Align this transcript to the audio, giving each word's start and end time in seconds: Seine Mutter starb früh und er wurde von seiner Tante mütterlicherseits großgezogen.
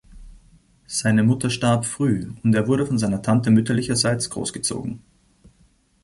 Seine 0.87 1.21
Mutter 1.21 1.51
starb 1.51 1.85
früh 1.85 2.31
und 2.41 2.55
er 2.55 2.67
wurde 2.67 2.87
von 2.87 2.97
seiner 2.97 3.21
Tante 3.21 3.51
mütterlicherseits 3.51 4.31
großgezogen. 4.31 5.03